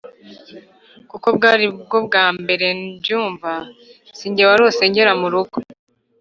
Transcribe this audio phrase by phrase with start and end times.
[1.09, 3.51] kuko bwari na bwo bwa mbere ndyumva.
[4.17, 5.57] si nge warose ngera mu rugo.